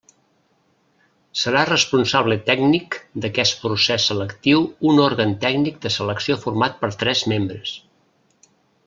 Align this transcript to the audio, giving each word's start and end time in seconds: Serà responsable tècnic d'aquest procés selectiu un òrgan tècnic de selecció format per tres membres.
Serà 1.41 1.65
responsable 1.69 2.37
tècnic 2.47 2.97
d'aquest 3.25 3.61
procés 3.65 4.07
selectiu 4.13 4.65
un 4.93 5.03
òrgan 5.05 5.37
tècnic 5.45 5.79
de 5.85 5.93
selecció 5.99 6.39
format 6.47 6.81
per 6.83 6.91
tres 7.05 7.23
membres. 7.35 7.77